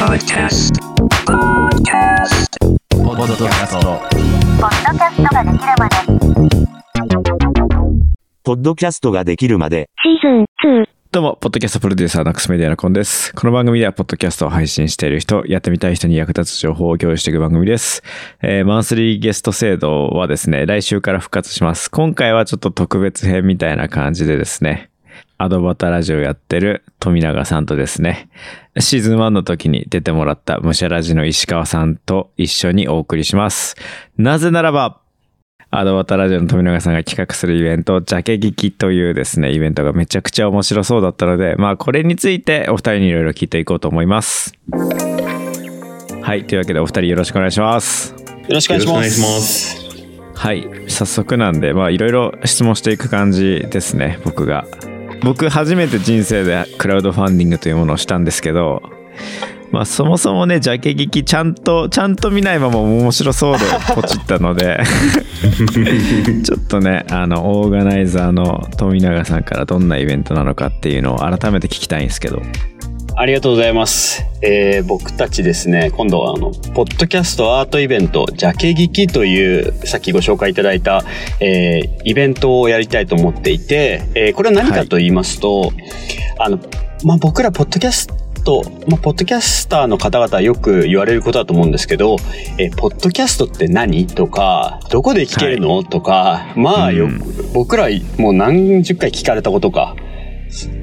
[0.00, 0.72] Podcast.
[1.26, 2.56] Podcast.
[2.88, 4.00] ポッドキャスト。
[4.58, 5.96] ポッドキャストができるまで。
[8.42, 10.44] ポッドキャストができるまで、シーズン
[10.84, 10.86] 2。
[11.12, 13.34] どうも、ポッドキャストプロデューサーのアクスメディアのコンです。
[13.34, 18.02] この番組では、ポッドキャストを配信している人、やってみたい人に役立つ情報を共有していく番組です。
[18.40, 21.90] えー、マンスリーゲスト制度はですね、来週から復活します。
[21.90, 24.88] 今回はちょっと特別編みたいな感じでですね、
[25.38, 28.28] アドバタラジオやってる富永さんとですね、
[28.78, 33.76] シーズン1の時に出てもらったムシャラジの石川さんと一緒にお送りします。
[34.18, 35.00] なぜならば、
[35.72, 44.52] アドバタラジオの富永さんが企画するイベント、ジャケ聞きというですね、イベントがめちゃくちゃ面白そうだったので、まあこれについてお二人にいろいろ聞いていこうと思います。
[46.22, 48.14] はい、というわけでお二人よろしくお願いします。
[48.48, 49.20] よろしくお願いします。
[49.20, 49.90] ます。
[50.34, 54.66] はい、早速なんで、まあいろいろ質問していく感じですね、僕が。
[55.22, 58.82] 僕初めて人生でクラウドファンディングというものをしたんですけど、
[59.70, 64.80] まあそもそもね、ジャケ聞きちゃんと、ちゃんと見ないまま面白そうでポチったので、
[66.42, 72.42] ちょっとね、あの、オーガナイザーの富永さんからどんなイベントなのかっていうのを改めて聞きたいんですけど。
[73.16, 74.24] ありがとうございます。
[74.42, 81.02] えー僕たちですね、今度はあの、ポッドキャストアートイベント、ジャケ聞きという、さっきご紹介いただいた、
[81.40, 85.72] えーイベントをやりたいと思っていて、えーこれは何かと言いますと、
[86.38, 86.58] あの、
[87.04, 88.06] まあ、僕らポッドキャス
[88.44, 92.16] ト、まあ、ポッドキャスターの方々はよく言われることだと思うんですけど、
[92.58, 97.20] えーポッドキャストって何とか、どこで聞けるの、とか、まあよ、うん
[97.52, 99.94] 僕らもう何十回聞かれたことか。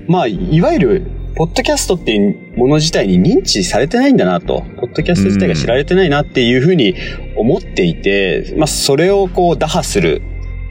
[0.07, 6.95] まあ、いわゆる、ポッドキャストっていうもの自体に認知されてないんだなと、ポッドキャスト自体が知られてないなっていうふうに
[7.35, 10.23] 思っていて、まあ、それをこう打破する、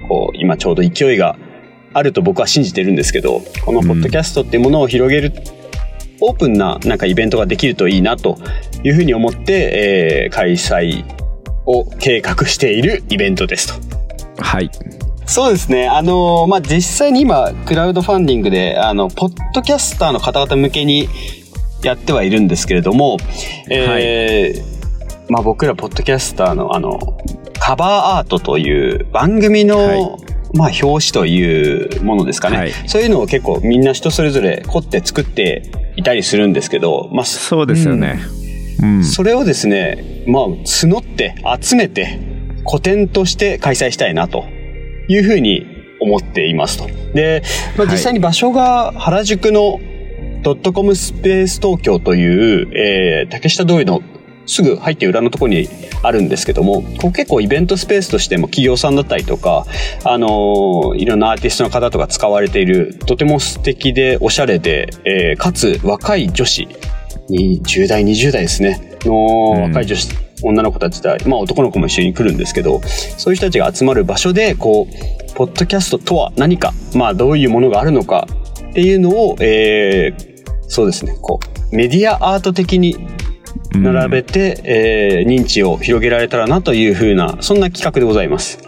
[0.09, 1.39] こう、今ちょうど勢いが
[1.93, 5.33] あると僕は信じてるんですけど、このポッドキャストっていうものを広げる、
[6.21, 8.37] オープンななんかイベントができるといいなと
[8.83, 11.05] いうふうに思って、えー開催
[11.65, 14.43] を計画しているイベントですと。
[14.43, 14.71] はい。
[15.27, 15.89] そうですね。
[15.89, 21.09] あのーまあ、実際に今、クラウドファンディングで、あの、ポッドキャスターの方々向けに
[21.83, 23.17] やってはいるんですけれども、
[23.69, 24.77] えー
[25.29, 27.19] まあ、僕らポッドキャスターの、あの、
[27.59, 29.99] カバーアートという番組の、はい
[30.55, 38.21] まあ、表紙というものですかね、はいそういうのを結構みんな人それぞれ凝って作っていたりするんですけど、まあ、そうですよね。
[38.81, 39.05] うん。
[39.05, 42.21] それをですね、まあ、募って、集めて、
[42.69, 44.45] 古典として開催したいなと
[45.09, 45.67] いうふうに
[46.01, 46.89] 思っていますと。
[47.15, 47.43] で、
[47.77, 49.81] まあ、はい実際に場所が原宿の
[50.43, 54.03] ドットコムスペース東京という、えー竹下通りの
[54.49, 55.69] すぐ入って裏のところに
[56.05, 59.67] あるんですけども、ここ結構イベントスペースとしても企業さんだったりとか、
[60.05, 66.69] あのーいろんなアーティストの方とか使われている、とても素敵でおしゃれで、えーかつ若い女子
[67.29, 70.09] に10代20代ですねの若い女子、
[70.43, 78.27] 女の子たちだまあ男の子も一緒に来るんですけどそういう人たちが集まる場所でこうポッドキャストとは何かまあどういうものがあるのか
[78.71, 80.37] っていうのを、えー
[80.69, 81.39] そうですねこ
[81.73, 82.97] うメディアアート的に
[83.73, 88.59] 並べて、えー認知を広げられたらなというふうなそんな企画でございます。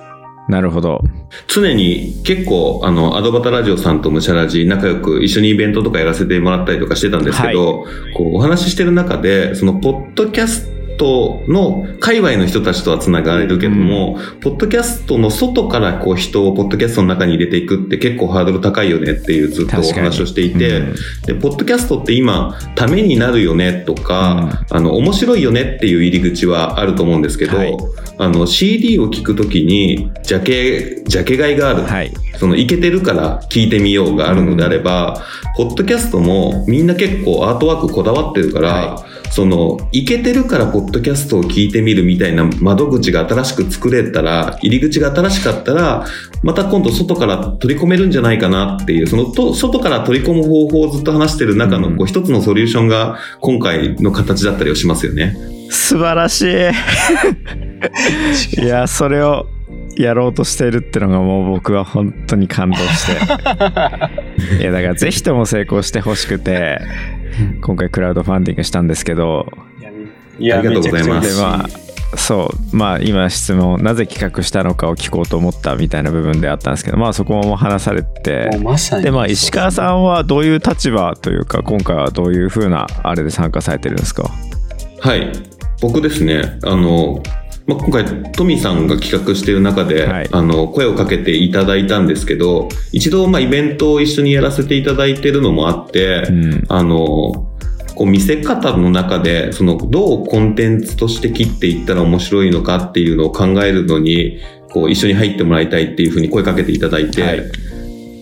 [0.49, 1.03] なるほど。
[1.47, 7.85] 常に結構、あの、アドバタラジオさんとムシャラジ仲良く一緒にイベントとかやらせてもらったりとかしてたんですけど、
[8.17, 20.95] こう、お話ししてる中で、その、ポッドキャストの界隈の人たちとは繋がれるけども、ポッドキャストの外からこう人をポッドキャストの中に入れていくって結構ハードル高いよねっていうずっとお話をしていて、うん。
[21.27, 27.77] で、ポッドキャストって今、ためになるよねとか、あの、面白いよねっていう入り口はあると思うんですけど、はい。
[28.19, 31.83] あの、CD を聞くときに、ジャケ、ジャケ買いがある。
[31.83, 32.13] はい。
[32.37, 35.25] その、いけてるから聞いてみようがあるのであれば、
[35.57, 46.07] ポッドキャストもみんな結構アートワークこだわってるから、はその、いけてるからポッドキャストを聞いてみるみたいな窓口が新しく作れたら、入り口が新しかったら、
[46.43, 55.37] また今度外から取り込めるんじゃないかなっていう、そのと、外から取り込む方法をずっと話してる中の、こう一つのソリューションが今回の形だったりをしますよね。
[55.71, 56.47] 素晴らしい。
[58.63, 59.47] いや、それを
[59.97, 63.13] やろうとしているってのがもう僕は本当に感動して。
[64.61, 66.81] いや、だからぜひとも成功してほしくて、
[67.61, 69.53] 今回クラウドファンディングしたんですけど、
[70.39, 71.37] ありがとうございます。
[71.37, 78.51] で、まあ、そう、まあ今質問、なぜ企画したのかを聞こうと思ったみたいな部分であったんですけど、まあそこも話されて
[79.03, 84.31] で、まあ石川さんはどういう立場というか、今回はどういうふうなあれで参加されてるんですか？
[85.01, 85.31] はい。
[85.81, 87.23] 僕ですね、あの、
[87.67, 90.29] まあ、今回、トミーさんが企画している中で、はい。
[90.33, 96.65] あの、声をかけていただいたんですけど、一度、まあ、イベントを一緒にやらせていただいてるのもあって、うん。
[96.69, 97.47] あの、
[97.99, 104.39] こう見せ方の中で、そのどうコンテンツとして切っていったら面白いのかっていうのを考えるのに、
[104.71, 107.43] こう一緒に入ってもらいたいっていうふうに声かけていただいて、はい。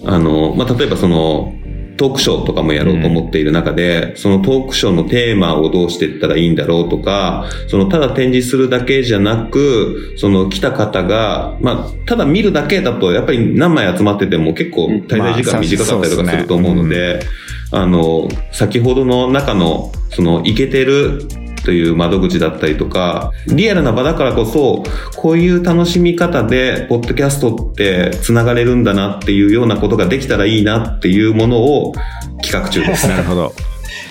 [0.06, 1.52] あの、まあ、例えばその、
[1.98, 21.26] トークショーとかもやろうと思っている中で、そのトークショーのテーマをどうしていったらいいんだろうとか、そのただ展示するだけじゃなく、その来た方が、まあ、ただ見るだけだと、やっぱり何枚集まってても結構滞在時間短かったりとかすると思うので、あの、先ほどの中の、その、いけてる
[21.64, 24.84] という窓口だったりとか、リアルな場だからこそ、
[25.16, 31.92] こういう楽しみ方で、ポッドキャストって繋がれるんだなっていうようなことができたらいいなっていうものを
[32.40, 33.08] 企画中です。
[33.08, 33.52] なるほど。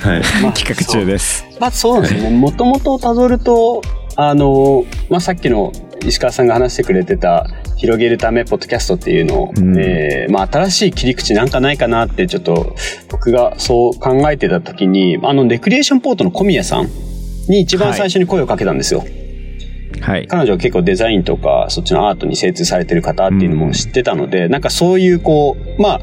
[0.02, 0.22] はい。
[0.44, 1.46] ま あ企画中です。
[1.60, 2.30] まあそうですね。
[2.30, 3.82] もともとたどると、
[4.18, 5.72] あの、まあさっきの
[6.06, 9.78] 石川さんが話してくれてた、広げるためポッドキャストっていうのを、うん。
[9.80, 12.76] えーまあ新しい切り口なんかないかなってちょっと
[13.10, 16.88] 僕がそう考えてた時に、あのレクリエーションポートの小宮さん
[17.48, 19.04] に一番最初に声をかけたんですよ。
[20.02, 20.28] はい。
[20.28, 26.02] 彼女は結構デザインとかそっちのアートに精通されてる方っていうのも知ってたので、なんかそういうこうまあ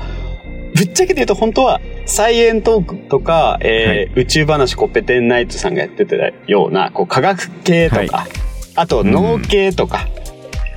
[0.75, 6.17] ぶっちゃけて言うと本当はサイエントークとか、えー宇宙話コッペテンナイトさんがやってた
[6.47, 8.31] ようなこう科学系とか、はい。
[8.75, 10.09] あと脳系とか、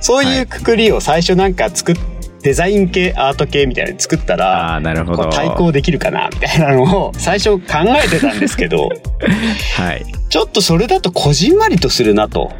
[0.06, 1.94] そういうくくりを最初なんか作っ
[2.40, 5.28] デザイン系アート系みたいなの作ったあらあ、なるほど。
[5.30, 7.64] 対抗できるかなみたいなのを 最初考
[8.04, 8.88] えてたんですけど
[9.74, 10.06] はい。
[10.28, 12.52] ちょっとそれだとこじんまりとするなと。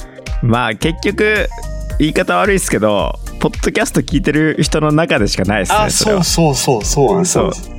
[0.43, 1.49] まあ結局、
[2.01, 5.79] 言い方悪いですけど、ポッドキャスト聞いてる人の中でしかないですね。
[5.79, 7.31] あ、そうそうそうそうなんで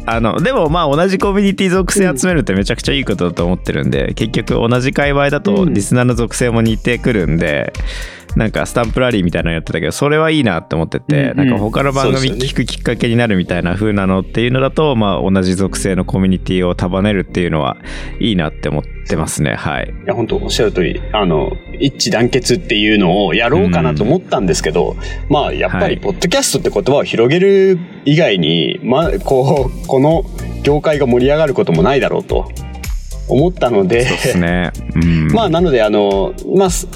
[0.06, 7.74] あのでもまあ同じコミュニティ属性集めるってめちゃくちゃいいことだと思ってるんで、結局同じ界隈だとうんリスナーの属性も似てくるんで、
[8.38, 11.50] なんかスタンプラリーみたいなのやってたけどそれはいいなって思ってて、うんうん。
[11.50, 17.78] なんか他の番組聞くきっかけになるみたいな風なのっていうのだと、まあ同じ属性のコミュニティを束ねるっていうのは
[18.20, 19.56] いいなって思ってますね。
[19.56, 19.90] はい。
[19.90, 24.96] いや本当おっしゃる通りあの一致団結っていうのをやろうかなと思ったんですけど、
[25.30, 25.96] まあやっぱはい。
[25.96, 30.24] りポッドキャストって言葉を広げる以外に、まあこうこの
[30.62, 32.52] 業界が盛り上がることもないだろうと
[33.30, 34.72] 思ったのでそうですね。
[34.96, 35.28] うん。
[35.34, 36.88] まあなのであのまあす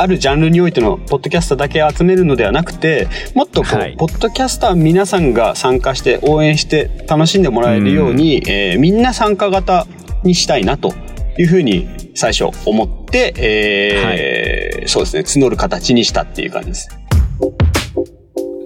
[0.00, 3.96] あるジャンルにおいてのポッドキャスターだけ集めるのではなくてもっとこう、はい。
[3.96, 9.86] ポッドキャスター皆さんが参加して応援して楽しんでもらえるように、えーみんな参加型
[10.22, 10.92] にしたいなと
[11.38, 16.88] いうふうに最初思って、えーそうですね募る形にしたっていう感じです。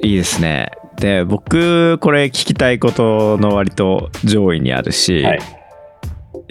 [0.02, 0.70] いいですね。
[1.00, 5.61] で僕これ聞きたいことの割と上位にあるし、はい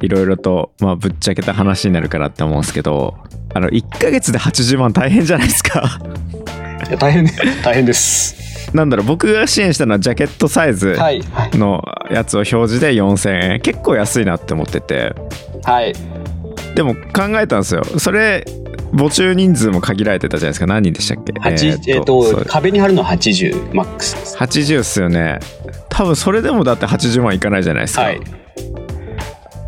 [0.01, 3.15] いろいろと、まあ、ぶっちゃけた話になるかなって思うんですけど
[3.53, 5.99] あの1ヶ月で80万大変じゃないですか。
[6.87, 7.25] いや大変
[7.63, 8.41] 大変です。
[8.73, 10.95] なんだろう僕が支援したのはジャケットサイズ
[11.53, 13.61] のやつを表示で4000円。
[13.61, 15.13] 結構安いなって思ってて。
[15.63, 15.93] はい。
[16.75, 17.83] でも考えたんですよ。
[17.99, 18.45] それ
[18.93, 20.67] 募集人数も限られてたじゃないですか。
[20.67, 21.33] 何人でしたっけ？
[21.39, 24.37] 八えっ、と壁に貼るのは80マックスです。
[24.37, 25.39] 80っすよね。
[25.89, 28.21] 多分それでもだって80万いかないじゃないですか、はい。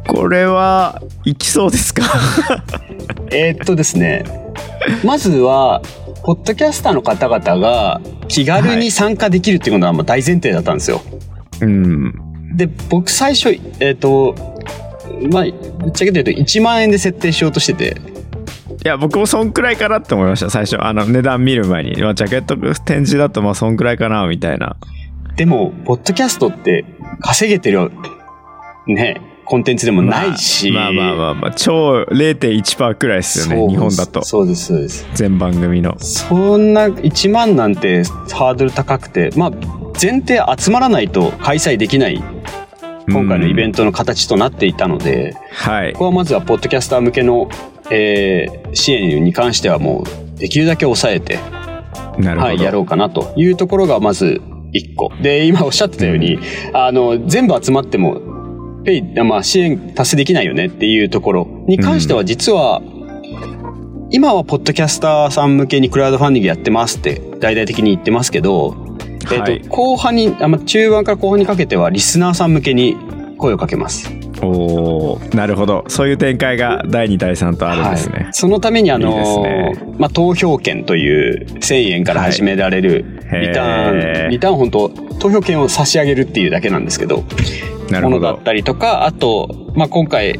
[0.08, 2.04] これはいきそうですか？
[3.32, 4.24] えーっとですね、
[5.04, 5.82] まずは、
[6.26, 11.02] ポッドキャスターの方々が気軽に参加できるっていうことはまあ大前提だったんですよ。
[11.62, 12.14] うん。
[12.56, 14.36] で、僕最初、えーっと、
[15.32, 15.44] まあ、
[15.80, 17.98] ぶっちゃけて言うと1万円で設定しようとしてて、
[18.86, 20.78] いや僕もそんくらいかなって思いました最初。
[20.82, 24.76] あの値段見る前に、まあ、ジャケット展示だとまあそんくらいかなみたいな。
[25.36, 26.86] でも、ポッドキャストって
[27.22, 27.92] 稼げてる、
[28.88, 34.24] ね、コンテンツでもないし、まあまあまあまあ超0.1%くらいですよね日本だと。
[34.24, 35.06] そうです、そうです。
[35.14, 35.98] 全番組の。
[36.00, 39.52] そんな1万なんてハードル高くて、まあ、
[40.02, 42.24] 前提集まらないと開催できない
[43.08, 45.94] 今回のイベントトの形となっていたので、はい。
[45.94, 47.50] ここはまずはポッドキャスター向けの、
[47.92, 50.04] えー支援に関してはも
[50.36, 51.38] うできるだけ抑えて、
[52.18, 54.42] なるほど、はい、やろうかなというところがまず
[54.74, 55.12] 1個。
[55.22, 56.40] で、今おっしゃってたように、
[56.74, 58.20] あの、全部集まっても、
[58.84, 62.82] ペイ、まあ支援達成できないよねっていうところに関しては実は、
[64.12, 68.76] 今はポッドキャスターさん向けにクラウドファンディングやってますって大々的に言ってますけど、
[69.32, 69.62] えっ、はい。
[69.62, 72.96] と、後半に、あまあ中盤から後半にかけてはリスナーさん向けに
[73.38, 74.12] 声をかけます。
[74.42, 75.84] おーなるほど。
[75.88, 79.74] そういう展開が第2第3とあるんですね、はい、そのためにあのね。
[79.98, 83.48] まあ、投票権という1000円から始められるはい。
[83.48, 87.24] リターン、リターン本当投票権を差し上げるっていうだけなんですけど
[87.90, 88.20] なるほど。
[88.20, 90.40] ものだったりとかあと、まあ、今回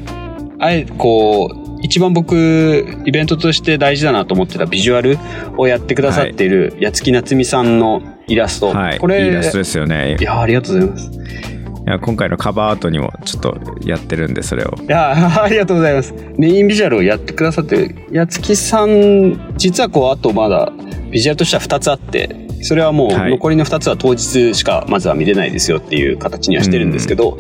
[0.60, 5.18] あえこう一番僕イベントとして大事だなと思ってたビジュアル
[5.58, 9.00] をやってくださっている八月夏美さんのイラスト、はい。
[9.00, 10.16] これいいイラストですよね。
[10.18, 14.74] いやありがとうございますや今回のカバーアートにもちょっとやってるんでそれを。
[14.82, 16.14] いやありがとうございます。
[16.38, 20.72] メインビジュアルをやってくださってるやつきさん実はこうあとまだ
[21.12, 23.32] ビジュアルとしては2つあってそれはもうはい。
[23.32, 27.38] 残りの2つは当日しかまずは見れないですよっていう形にはしてるんですけど、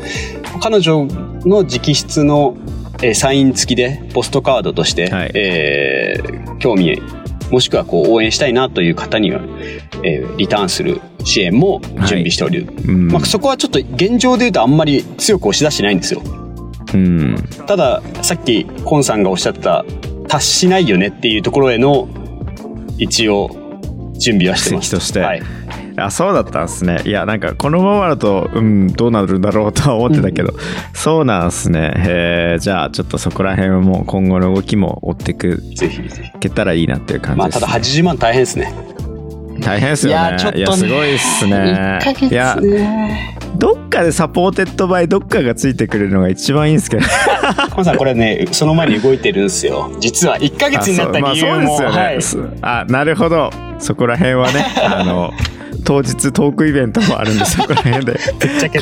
[0.61, 1.05] 彼女
[1.45, 2.57] の直筆の、
[3.01, 5.31] えーサイン付きでポストカードとして、はい。
[5.33, 7.01] えー興味
[7.51, 9.41] もしくはこう応援したいなという方には、
[10.03, 16.21] えーリターンする支援も準備しておる、うん、まあ、そこはちょっと現状で言うとあんまり強く押し出してないんですよ。
[16.93, 17.35] うん。
[17.65, 19.85] たださっきコンさんがおっしゃった
[20.27, 22.07] 達しないよねっていうところへの
[22.97, 23.49] 一応
[24.17, 24.91] 準備はしてます。
[24.91, 25.19] として。
[25.19, 25.41] はい、
[25.97, 27.01] あそうだったんですね。
[27.05, 30.53] いやなんかこのままだとうんどうなるんだろうとは思ってたけど、
[30.93, 31.93] そうなんですね。
[31.95, 36.39] へえじゃあちょっとそこら辺はもう今後の動きも追ってくぜひぜひ。
[36.39, 38.73] けたらいいなっていう感じです、まあただ80万大変ですね
[39.63, 40.29] 大変ですよね。
[40.29, 41.99] いやちょっとねすごいっすね。
[42.29, 42.59] いや
[43.55, 47.03] どっかで supported by どっかがついてくれるのが一番いいんですけど
[47.71, 49.91] コンさんこれねその前に動いてるんですよ。
[49.99, 53.51] 実は1ヶ月になった理由も、あそう,、まあ、そうはいですよね、あなるほど。
[53.79, 55.31] そこら辺はね あの
[55.83, 58.19] 当日トークイベントもあるんでそ こら辺で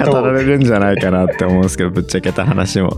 [0.06, 2.98] 語られるんじゃないかなって思うんですけどぶっちゃけた話も。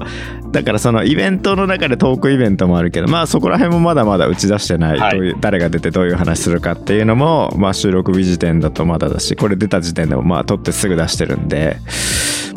[0.51, 5.17] だからそのイベントの中でトークイベントもあるけどまあそこら辺もまだまだ打ち出してない、はい。
[5.17, 11.77] どういう誰が出てどういう話するかっていうのも、まあ、収録日時点だとまだだしこれ出た時点でもまあ撮ってすぐ出してるんで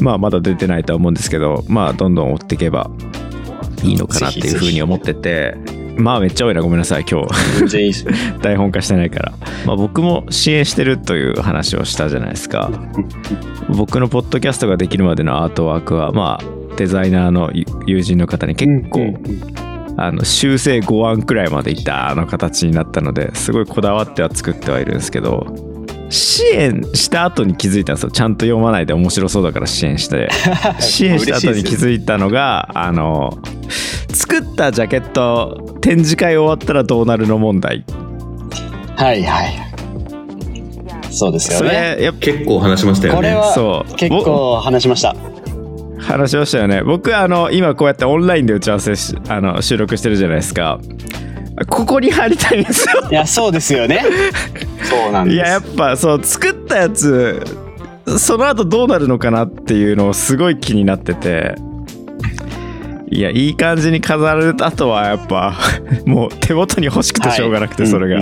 [0.01, 2.91] まあまだ出てないとは思うんですけどまあどんどん追っていけば
[3.83, 5.57] いいのかなっていうふうに思ってて
[5.97, 8.05] まあめっちゃ多いなごめんなさい今日。
[8.43, 9.33] 台本化してないから、
[9.67, 12.71] まあ、僕も支援してるという話をしたじゃないですか。
[13.69, 17.51] 僕のポッドキャストができるまでのアートワークはまあデザイナーの
[17.87, 25.47] 友人の方に結構、うんうんあの修正5案くらいまでいったあの形になったのですごいこだわっては作ってはいるんですけど
[26.09, 28.11] 支援した後に気づいたんですよ。
[28.11, 30.29] ちゃんと読まないで面白そうだから支援して。
[30.81, 33.39] 支援した後に気づいたのがあの
[34.13, 37.85] 作ったジャケット展示会終わったらどうなるの問題。
[38.97, 39.55] はいはい。
[41.11, 43.37] そうですよそねれや結構話しましたよね。
[43.55, 43.95] そう。
[43.97, 45.15] 結構話しました。
[45.99, 46.83] 話しましたよね。
[46.83, 50.79] 僕あの今こうやってオンラインで打ち合わせしあの収録してるじゃないですか
[51.65, 53.09] ここに入りたいんですよ。
[53.11, 54.05] いやそうですよね。
[54.85, 55.35] そうなんです。
[55.35, 57.43] いややっぱそう作ったやつ
[58.19, 61.55] その後どうなるのかなっていうのをすごい気になってて。
[63.09, 65.55] いやいい感じに飾られた後はやっぱ
[66.07, 68.21] もう手元に欲しくてしょうがなくてそれが、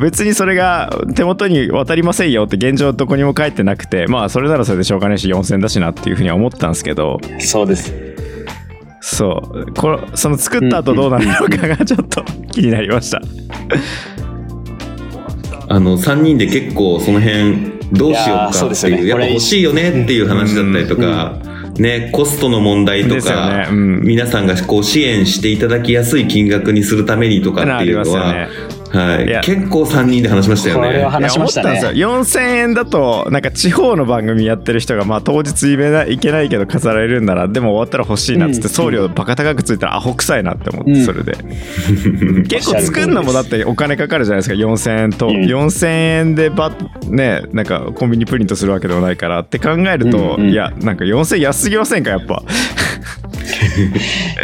[0.00, 7.18] 別にそれが手元に渡りませんよって現状どこにも書いてなくてまあそれならそれでしょうがないし4000だしなっていうふうには思ったんですけど。
[7.38, 7.94] そうです
[9.10, 9.72] そう。
[9.72, 12.22] このその作った後どうなるのかがちょっと
[12.52, 13.22] 気になりました。
[15.68, 21.38] あの、3人で結構その辺どうしようかっていう、やっぱ欲しいよねっていう話だったりとか、
[21.78, 23.68] ね、コストの問題とか、ね。
[23.70, 24.00] うん。
[24.02, 29.26] 皆さんがこう支援していただきやすい金額にするためにとかっていうのは、ありはい。
[29.26, 29.40] いや。
[29.40, 31.04] 結構3人で話しましたよこれはね。
[31.04, 31.64] 話しましたね。
[31.64, 32.10] たんですよ。
[32.10, 35.74] 4000円だとなんか地方の番組やってる人がまあ当日い
[36.12, 38.70] いけないけど飾られるんならでも終わったら欲しいなっつってうん。
[38.70, 41.04] 送料バカ高くついたらアホ臭いなって思ってうん。
[41.04, 41.32] それで、
[42.48, 44.54] 結構作るのもだってお金かかるじゃないですか。
[44.54, 45.44] 4000円と、うん。
[45.44, 50.50] 4000円でバッねなんかコンビニプリントするわけでもないからって考えると、うんうん。
[50.50, 52.42] いやなんか4000円安すぎませんかやっぱ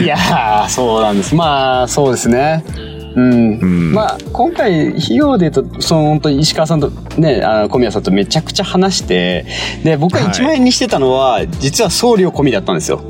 [0.01, 2.65] いやーそうなんですまあそうですね
[3.15, 3.93] うん、うん。
[3.93, 9.47] まあ今回費用で言うとその本当石川さんとねあの小宮さんとめちゃくちゃ話して
[9.83, 13.03] で僕が1万円にしてたのは、実は送料込みだったんですよ。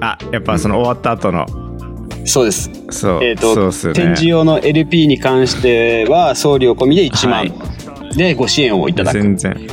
[0.00, 1.46] あやっぱその終わった後の。
[2.24, 2.70] そうです。
[2.90, 4.02] そう、えっ、とそうっすよね。
[4.02, 7.52] 展示用の LP に関しては送料込みで1万。
[8.16, 9.20] でご支援をいただく。
[9.20, 9.68] 全然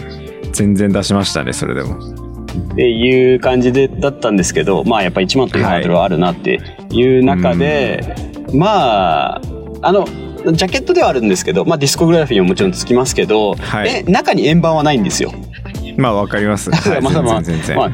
[0.52, 1.98] 全然出しましたねそれでも。
[1.98, 6.60] っていう感じでだったんですけどまあやっぱ1万というハードルはあるなって
[6.92, 8.04] いう中で、
[8.54, 9.42] まあ
[9.82, 13.90] あのジャケットではあるんですけど、まあ、ディスコグラフィーももちろんつきますけど、はい。
[13.90, 15.34] え中に円盤はないんですよ。
[15.98, 17.92] まあわかります、 はい、まあまあまあ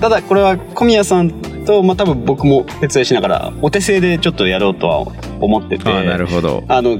[0.00, 5.06] ただこれは小宮さんと、まあ、多分僕も手伝いしながらお手製でちょっとやろうとは
[5.40, 6.64] 思っててああなるほど。
[6.68, 6.98] あの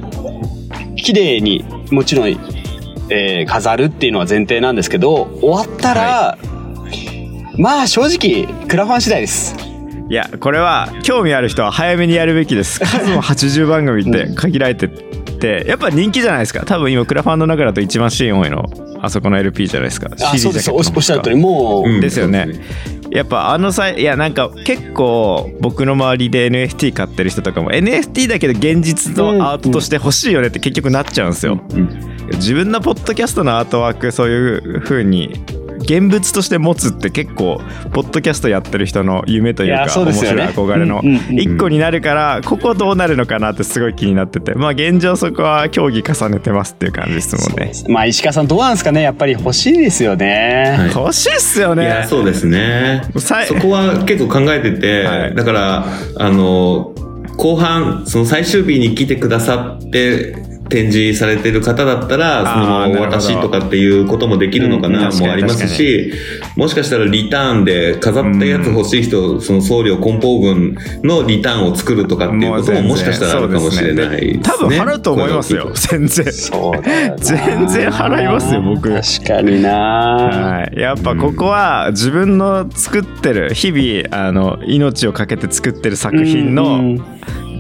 [0.96, 2.28] 綺麗にもちろん、
[3.10, 6.38] えー飾るっていうのは前提なんですけど終わったら、
[7.58, 9.54] まあ正直クラファン次第です
[10.08, 12.80] いやこれは興味ある人は早めにやるべきです。
[12.84, 16.64] 数も80番組って限られててやっぱ人気じゃないですか。
[16.66, 18.68] 多分今クラファンの中だと一番シーン多いの
[19.00, 20.10] あそこの LP じゃないですか。
[20.20, 21.36] あそうですおっしゃる通り。
[21.36, 22.48] もう、うんですよね。
[23.10, 31.60] やっぱあの際いやなんか結構僕の周りで NFT 買ってる人とかも NFT だけど現実のアートとして欲しいよねって結局なっちゃうんですよ、
[32.32, 35.40] 自分のポッドキャストのアートワークそういう風に
[35.84, 37.60] 現物として持つって結構
[37.92, 47.72] ポッドキャストやってる人の夢というか面白い憧れの一個になるからここどうなるのかなってすごい気になっててまあ現状そこは協議重ねてますっていう感じですもんね。
[47.88, 49.34] まあ石川さんどうなんですかねやっぱり。
[49.44, 50.90] 欲しいですよね、はい。
[50.90, 51.84] 欲しいっすよね。
[51.84, 53.02] いや、そうですね。
[53.46, 55.34] そこは結構考えてて、はい。
[55.34, 55.86] だから、
[56.16, 56.94] あの、
[57.36, 60.36] 後半、その最終日に来てくださって、
[60.74, 66.12] 展示されてる方だったら、そのままお渡しとかっていうこともできるのかな、うんもありますし、
[66.56, 74.20] もしかしたらリターンで飾ったやつ欲しい人、その送料梱包分のリターンを作るとかっていうことももしかしたらあるかもしれない。
[74.20, 74.40] ですね。
[74.42, 75.70] 多分払うと思いますよ。
[75.74, 76.24] 全然。
[76.24, 78.92] 全然払いますよ僕。
[78.92, 79.70] 確かにな。
[79.70, 87.04] はい、やっぱここは自分の作ってる日々あの命をかけて作ってる作品うんの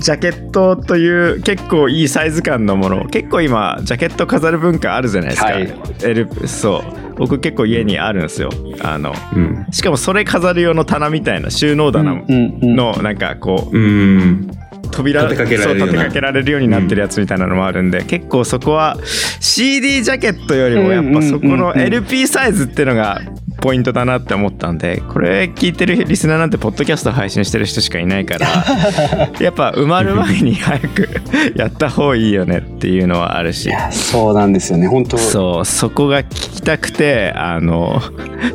[0.04, 3.06] ジャケットという結構いいサイズ感のもの。
[3.08, 5.74] 結構今ジャケット飾る文化あるじゃないですか、はい。
[6.02, 7.14] L そう。
[7.16, 8.50] 僕結構家にあるんですよ。
[8.82, 9.66] あのうん。
[9.72, 14.50] しかもそれ飾る用の棚みたいな収納棚うんうんのなんかこううん。
[14.90, 15.92] 扉立てかけられるような。
[15.94, 18.98] そう立てかけられるようになってるやつみたいなのもあるんで、結構そこは
[19.40, 23.22] CD ジャケットよりもやっぱそこの LP サイズっていうのが
[23.64, 28.46] ポイントだなって思ったんでこれ聞いてるリスナーなんてポッドキャスト配信してる人しかいないから
[29.40, 31.08] やっぱ埋まる前に早く
[31.56, 33.70] やった方がいいよねっていうのはあるし。
[33.90, 34.86] そうなんですよね。
[34.86, 35.16] 本当。
[35.16, 38.02] そうそこが聞きたくてあの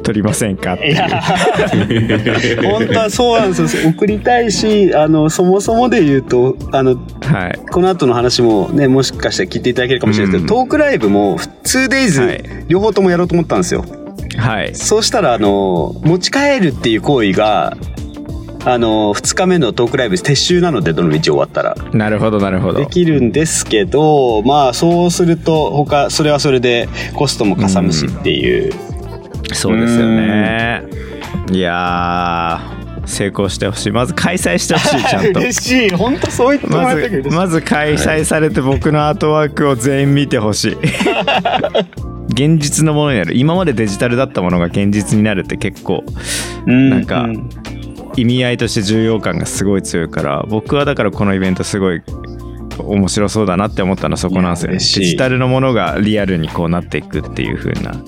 [0.04, 2.62] 撮りませんかっていう。
[2.70, 3.90] 本当はそうなんですよ。
[3.90, 6.92] 送りたいしあのそもそもで言うとあの
[7.24, 7.60] はい。
[7.72, 12.44] この後の話もねもしかしたら聞いていただけるかもしれないですけど、トークライブも 2days、はい。
[12.68, 13.84] 両方ともやろうと思ったんですよ
[14.40, 14.76] はい。
[14.76, 17.78] そうしたらあの持ち帰るっていう行為が
[18.66, 21.76] あの2日目のトークライブ撤収なのでどの道終わったら。
[21.94, 22.80] なるほどなるほど。
[22.80, 28.74] できるんですけどまあそうすると他それはそれでコストもかさむしっていう、
[29.54, 30.84] そうですよね。
[31.52, 33.92] いやー成功してほしい。
[33.92, 35.40] まず開催してほしい ちゃんと。
[35.40, 35.90] 嬉しい。
[35.92, 40.78] 本当そう言ってもまらえたけどずまず開催されて僕のアートワークを全員見てほしい
[42.40, 43.36] 現実のものになる。
[43.36, 46.06] 今までデジタルだったものが現実になるって結構
[46.66, 47.28] なんか
[48.16, 52.02] 意味合いとして重要感がすごい強いから僕はだからこのイベントすごい
[52.78, 54.78] 面白そうだなって思ったのはそこなんですよね。
[54.78, 54.80] デ
[55.12, 58.02] ジタルのものがリアルにこうなっていくっていう風な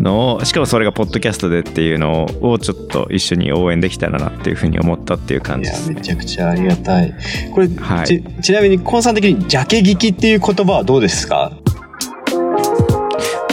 [0.00, 5.90] のをしかもそれがポッドキャストでっていうのをちょっと一緒に応援できたらなっていう風に思ったっていう感じです。
[5.90, 7.14] めちゃくちゃありがたい。
[7.54, 8.06] これ、はい。
[8.06, 11.52] ちちなみにコンさん的にジャケ聞きっていう言葉はどうですか？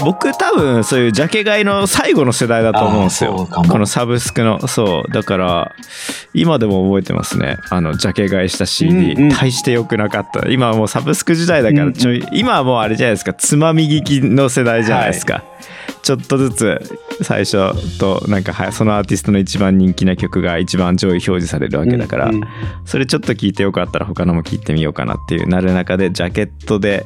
[0.04, 3.48] 僕多分そういうジャケ買いの最後の世代だと思うんですよ。
[3.50, 4.68] このサブスクの。
[4.68, 5.12] そう。
[5.12, 5.76] だから
[6.34, 7.58] 今でも覚えてますね。
[7.70, 9.30] あのジャケ買いした CD、うんうん。
[9.30, 10.50] 大して良くなかった。
[10.50, 13.34] 今はもうサブスク時代だからちょい、今はもうあれじゃないですか。
[13.34, 15.44] つまみ聞きの世代じゃないですか、
[16.04, 22.42] ちょっとずつ最初となんかはそのアーティストの一番人気な曲が一番上位表示されるわけだから、うんうん。
[22.86, 27.06] それちょっと聞いてよかったら他のも聞いてみようかなっていうなる中でジャケットで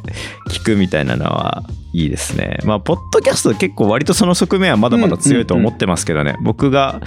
[0.49, 2.57] 聞くみたいなのはいいですね。
[2.65, 6.99] まあポッドキャスト結構割とその側面はまだまだ強いと思ってますけどね、僕が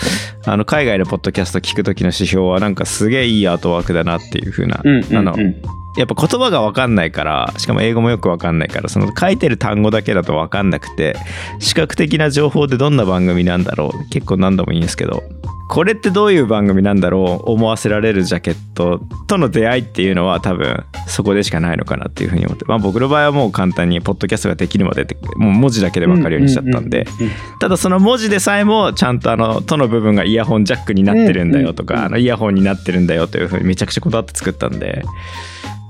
[0.46, 5.16] あの海外のポッドキャスト聞く時の指標はなんかすげえいいアートワークだなっていう風な、うんうんうん。
[5.16, 5.36] あの
[6.00, 11.14] やっぱ言葉が分かんないからしかも英語もよく分かんないからその書いてる単語だけだと分かんなくて
[11.58, 15.22] 視覚的な情報でどんな番組なんだろう結構何度もいいんですけど
[15.68, 27.06] これってどういう番組なんだろう思わせられるジャケットとの出会いっていうのは多分そこでしかないのかなっていうふうに思って、まあ、僕の場合はもう簡単にポッドキャストができるまでってもう文字だけで分かるようにしちゃったんで
[27.60, 35.04] ただその文字でさえもちゃんとあの「と」の部分がイヤホンジャックになってるんだよとか、あのイヤホンになってるんだよというふうにめちゃくちゃこだわって作ったんで。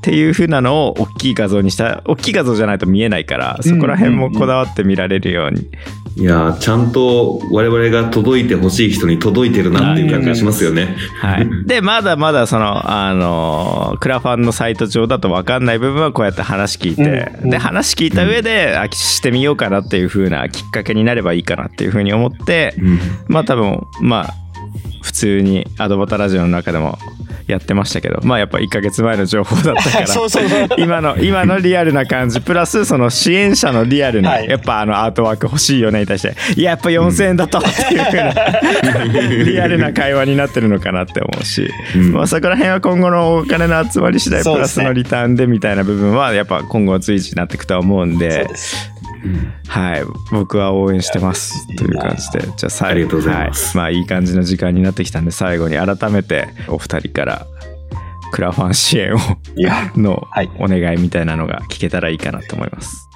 [0.00, 5.68] っていう風なのを大きい画像にした大きい画像じゃないと見えないからそこら辺もこだわって見られるように。
[6.16, 10.96] いやーちゃんと我々が届いてほしい人に届いてるなっていう感じがしますよね。
[11.20, 17.44] はい、でまだまだそのあのクラファンのサイト上だと分かんない部分はこうやって話聞いて、うん。
[17.44, 17.50] うん。
[17.50, 22.98] で話聞いた上で、あしてみようかなっていう風なきっかけになればいいかなっていう風に思って、うん。
[23.28, 24.34] まあ多分まあ
[25.02, 26.98] 普通にアドバタラジオの中でも
[27.46, 30.68] やってましたけどまあやっぱ1ヶ月前の情報だったから そうそうそう。
[30.78, 34.48] 今の今のリアルな感じプラスその支援者のリアルな、はい。
[34.48, 38.32] やっぱあのアートワーク欲しいよねに対していややっぱ4000円だとっていう風な
[39.44, 42.12] リアルな会話になってるのかなって思うし、うん。
[42.12, 48.48] まあ、そこら辺は今後のお金の集まり次第プラスのリターンでみたいな部分はやっぱ今後は随時になっていくとは思うんで
[49.68, 50.02] はい。
[50.32, 52.40] 僕は応援してますという感じで。
[52.56, 53.20] じゃあ最後。
[53.20, 57.46] はい、まあいい感じの時間になってきたんで最後に改めてお二人から
[58.32, 59.18] クラファン支援を
[59.96, 60.50] のはい。
[60.58, 63.08] お願いみたいなのが聞けたらいいかなと思います。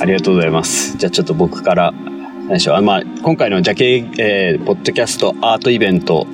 [0.00, 0.96] ありがとうございます。
[0.96, 1.92] じゃあちょっと僕から
[2.46, 6.26] 何でしょうあまあ、今回のジャケ、えーポッドキャストアートイベント、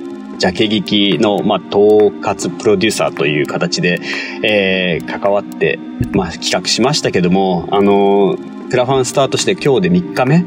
[0.43, 4.01] ジャケ劇の、まあ、統括プロデューサーという形で、
[4.43, 5.79] えー関わって、
[6.11, 10.43] まあ、企画しましたけども、あのークラファンスタートして今日で3日目、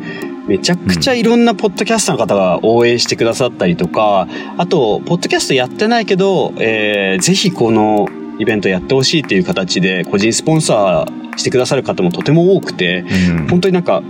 [0.49, 4.29] めちゃくちゃいろんなポッドキャスターの方が応援してくださったりとか、
[4.59, 8.07] あと、ポッドキャストやってないけど、えーぜひこの
[8.39, 13.49] イベントやってほしいっていう形で、個人スポンサーしてくださる方もとても多くて、うん。
[13.49, 14.03] 本当になんか、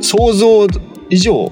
[0.00, 0.68] 想像
[1.10, 1.50] 以上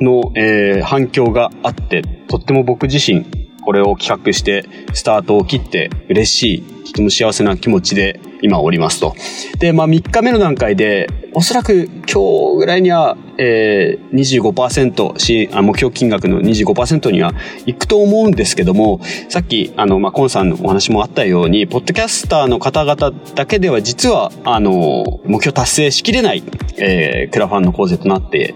[0.00, 3.24] の、えー反響があって、とっても僕自身、
[3.64, 9.14] これを企画して、スタートを切って嬉しい、とても幸せな気持ちで今おりますと。
[9.58, 17.34] で、まあ3日目の段階で、おそらく今日ぐらいには、えー、25%し、目標金額の25%には
[17.66, 26.42] いくと思うんですけども、さっき、あの、まあ、コンさんのお話もあったように、ポッドキャスターの方々だけでは実は、あの、目標達成しきれない、
[26.78, 28.54] えー、クラファンの構成となって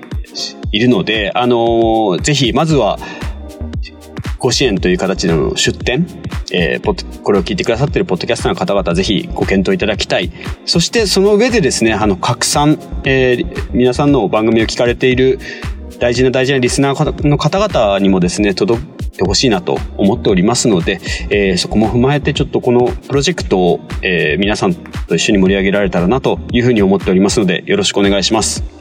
[0.72, 2.98] いるので、あの、ぜひ、まずは、
[4.38, 6.06] ご支援という形での出展、
[6.52, 10.32] えーこれを聞いてくださっているポッドキャスターの方々、ぜひご検討いただきたい。
[10.64, 15.38] そして、その上でですね、あの、拡散、えー皆さんの番組を聞かれている
[16.00, 28.79] 大事な大事なリスナーの方々にもですね、届いてほしいなと思っておりますので、えーそこも踏まえて、ちょっとこのプロジェクトを、えー皆さんと一緒に盛り上げられたらなというふうに思っておりますので、よろしくお願いします。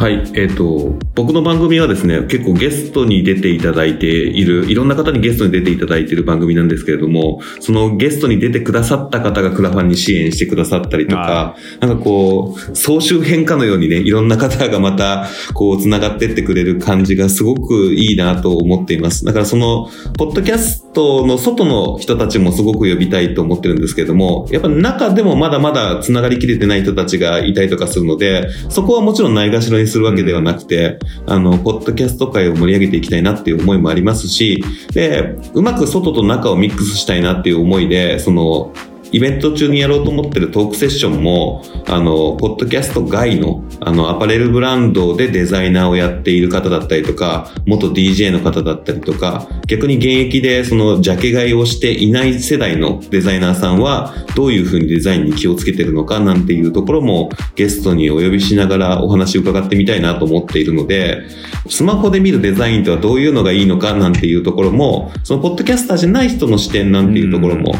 [0.00, 19.24] はい、えっ、と、僕の番組はですね、結構ゲストに出ていただいている、いろんな方にゲストに出ていただいている番組なんですけれども、そのゲストに出てくださった方がクラファンに支援してくださったりとか、なんかこう、総集編かのようにね、いろんな方がまた、こう、繋がってってくれる感じがすごくいいなと思っています。
[19.24, 38.72] だからその、ポッドキャストの外の人たちもすごく呼びたいと思ってるんですけれども、やっぱ中でもまだまだ繋がりきれてない人たちがいたりとかするので、そこはもちろんないがしろにするわけではなくて、あの、ポッドキャスト界を盛り上げていきたいなっていう思いもありますし、で、うまく外と中をミックスしたいなっていう思いで、その、
[39.10, 61.22] イベント中にやろうと思ってるトークセッションも、あの、ポッドキャスト外の、あの、アパレルブランドでデザイナーをやっている方だったりとか、元 DJ の方だったりとか、逆に現役でそのジャケ買いをしていない世代のデザイナーさんは、どういうふうにデザインに気をつけてるのかなんていうところもゲストにお呼びしながらお話を伺ってみたいなと思っているので、
[61.70, 67.74] スマホで見るデザインとはどういうのがいいのかなんていうところも、そのポッドキャスターじゃない人の視点なんていうところも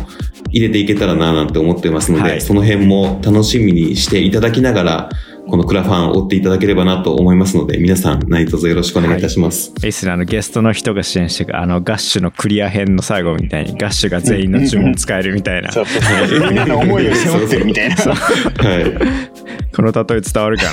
[0.50, 5.08] 入れていけたらななんて思ってますので、はいその辺も楽しみにしていただきながら、
[5.48, 9.72] このクラファンを追っていただければなと思いますので、皆さん何卒よろしくお願いいたします。
[9.82, 15.72] いいっすね、あのゲストの人が支援してくあのガッシュのクリア編の最後みたいにガッシュが全員の注文使えるみたいな。
[15.72, 16.40] そうそうそう。
[16.48, 17.94] みんなの思いを背負ってるみたいな。
[17.96, 19.74] はい。
[19.74, 20.64] この例え伝わるか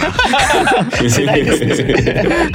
[1.02, 1.10] な？
[1.10, 2.52] 世代ですね。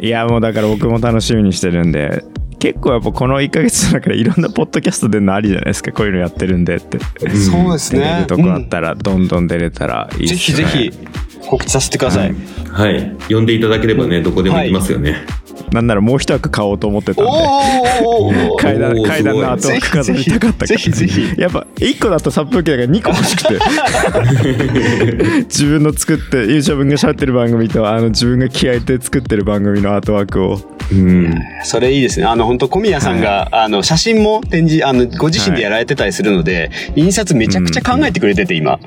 [0.00, 2.24] いやもうだから僕も楽しみにしてるんで
[2.62, 5.90] 結構やっぱこの1ヶ月の中でいろんなポッドキャスト出るのありじゃないですか。
[5.90, 7.00] こういうのやってるんでって。
[7.00, 8.26] そうです出れねる。
[8.28, 10.68] とこあったらどんどん出れたらいいっすぜね。
[10.68, 10.98] ひぜひ
[11.46, 12.34] 告知させてください。
[12.70, 13.16] はい。
[13.28, 15.26] 呼んでいただければね、どこでも行きますよね。
[15.72, 17.30] なんならもう一枠買おうと思ってたんで
[18.04, 23.58] おお階段階段の後枠飾りたかったからぜひぜひぜやっぱ1個だと殺風景だから2個欲しくて
[25.48, 30.60] 自分の作ってゆうしょ分が喋ってる番組とあの自分が気合い入れて作ってる番組のアートワークを
[30.92, 31.34] うん。
[31.62, 32.26] それいいですね。
[32.26, 38.78] あの、本当小宮さんが、あの、写真も展示、あの、ご自身でやられてたりするので、印刷めちゃくちゃ考えてくれてて、今。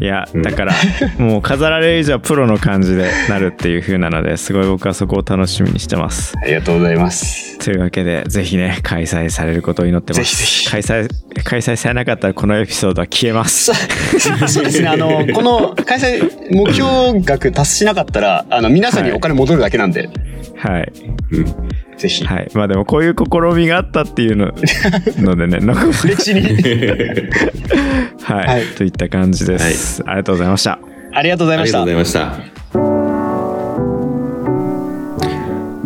[0.00, 0.72] いやだから
[1.18, 6.34] もう飾られる以上はプロの感じでなるっていう風なのですごい僕はそこを楽しみにしてます。
[6.42, 7.58] ありがとうございます。
[7.58, 10.20] というわけでぜひね開催されることを祈ってます。
[10.20, 10.70] ぜひぜひ。
[10.70, 11.08] 開催
[11.44, 13.72] 開催されなかったらこのエピソードは消えます。
[14.18, 14.88] そ そうですね。
[14.88, 20.08] あの、この開催、目標額達しなかったら、あの、皆さんにお金戻るだけなんで、
[20.56, 20.92] はい。
[21.32, 21.54] うん
[22.00, 22.24] ぜひ。
[22.24, 24.52] はいまあでもこういう試みがあったっていうの
[25.18, 26.42] のでね残す歴史に。
[28.22, 30.78] はい、はいといった感じです、ありがとうございました
[31.12, 32.24] ありがとうございましたありがとうござい。
[32.24, 32.60] ました。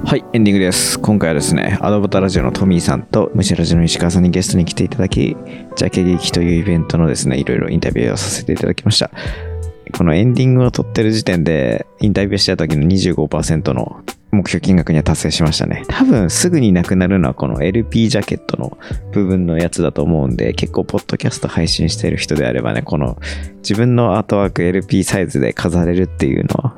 [0.04, 1.00] はい、エンディングです。
[1.00, 5.36] 今回はですね、アドボタラジオのトミーさんとムシラジオの石川さんにゲストに来ていただき、
[5.76, 9.10] ジャケ劇というイベントのですね、いろいろインタビューをさせていただきました。
[9.96, 14.02] このエンディングを撮ってる時点で、インタビューした時の25%の
[14.32, 15.84] 目標金額には達成しましたね。
[15.88, 18.76] 多分すぐになくなるのはこの LP ジャケットの
[19.12, 23.18] 部分のやつだと思うんで、結構ポッドキャスト配信してる人であればね、この
[23.58, 26.76] 自分のアートワーク LP サイズで飾れるっていうのは、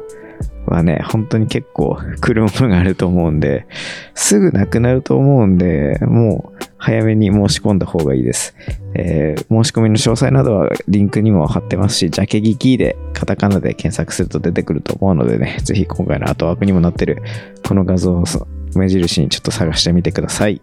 [0.67, 3.67] はね、本当に結構来るものがあると思うんで、
[4.15, 8.55] すぐなくなると思うんで、もう早めに申し込んだ方がいいです。
[8.95, 17.23] えー申し込みの詳細などはリンクにも貼ってますし、ジャケギキーでカタカナで検索すると出てくると思うのでね、ぜひ今回の後枠にもなってる
[17.67, 18.25] この画像を
[18.75, 20.61] 目印にちょっと探してみてください。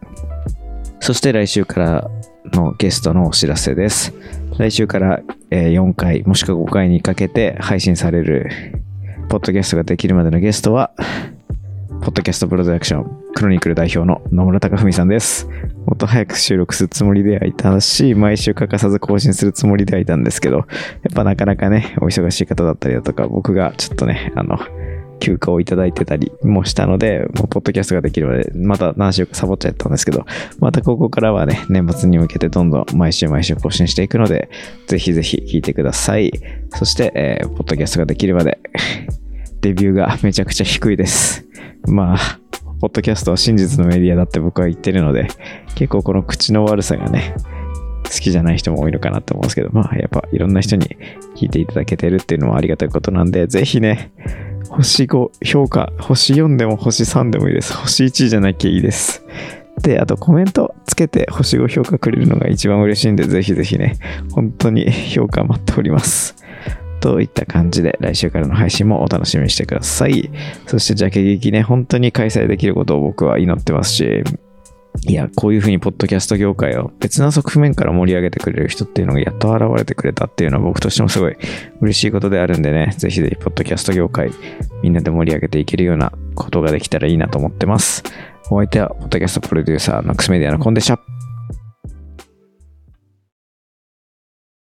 [1.00, 2.12] そして来週から
[2.52, 4.14] のゲストのお知らせです。
[4.58, 8.50] 来週から4回もしくは5回にかけて配信される
[9.34, 10.92] ポッドキャストができるまでのゲストは、
[12.02, 15.48] ポッドキャストプロダクションクロニクル代表の野村隆文さんです。
[15.88, 20.66] もっと早く収録するつもりではいたし、毎週欠かさず更新するつもりではいたんですけど、やっ
[21.16, 24.60] ぱなかなかね、お忙しい方だったりだとか、僕がちょっとね、あの、
[25.20, 30.28] 休暇をいただいてたりもしたので、もうポッドキャストができるまで、また何週かサボっちゃったんですけど、
[30.60, 34.52] またここからはね、年末に向けてどんどん毎週毎週更新していくので、
[34.86, 36.32] ぜひぜひ聞いてください。
[36.70, 38.60] そして、えーポッドキャストができるまで、
[39.64, 41.48] デビューがめちゃくちゃ低いです。
[41.88, 42.40] まあ、
[42.82, 45.30] ポッドキャストは真実のメディアだって僕は言ってるので、
[45.76, 47.34] 結構この口の悪さがね、
[48.04, 50.98] 好きじゃない人も多いのかなと思うんですけど、まあやっぱいろんな人に
[51.38, 54.12] 聞いていただけてるっていうのもありがたいことなんで、ぜひね、
[54.68, 57.74] 星5評価、星4でも星3でもいいです。
[57.74, 59.26] 星1じゃなきゃいいです。
[59.82, 63.96] で、あとコメントつけて星5評価くれるのが一番嬉しいんで、ぜひぜひね、
[64.34, 66.36] 本当に評価待っております。
[67.04, 70.32] といった感じで来週からの配信もお楽しみにしてください。
[70.68, 74.24] そしてジャケ劇ね、本当に開催できることを僕は祈ってますし、
[75.06, 81.36] いや、こういうふうにポッドキャスト業界を別な側面から盛り上げてくれる人っていうのがやっと現れてくれたっていうのは僕としてもすごい
[81.82, 84.32] 嬉しいことであるんでね、ぜひぜひポッドキャスト業界
[84.82, 88.04] みんなで盛り上げていけるようなことができたらいいなと思ってます。
[88.50, 91.02] お相手はポッドキャストプロデューサーのクスメディアのコンでした。